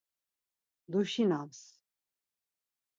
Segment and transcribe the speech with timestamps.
[0.91, 1.59] Duşinams.